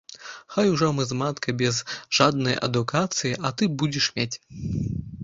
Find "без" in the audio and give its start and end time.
1.61-1.81